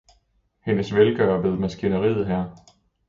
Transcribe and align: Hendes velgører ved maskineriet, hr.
Hendes 0.65 0.93
velgører 0.95 1.37
ved 1.41 1.57
maskineriet, 1.59 2.27
hr. 2.27 2.57